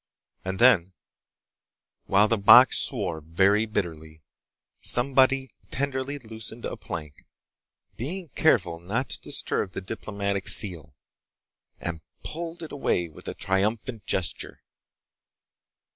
And 0.43 0.57
then, 0.57 0.93
while 2.05 2.27
the 2.27 2.35
box 2.39 2.79
swore 2.79 3.21
very 3.21 3.67
bitterly, 3.67 4.23
somebody 4.81 5.51
tenderly 5.69 6.17
loosened 6.17 6.65
a 6.65 6.75
plank—being 6.75 8.29
careful 8.29 8.79
not 8.79 9.09
to 9.11 9.21
disturb 9.21 9.73
the 9.73 9.79
diplomatic 9.81 10.47
seal—and 10.47 12.01
pulled 12.23 12.63
it 12.63 12.71
away 12.71 13.09
with 13.09 13.27
a 13.27 13.35
triumphant 13.35 14.07
gesture. 14.07 14.63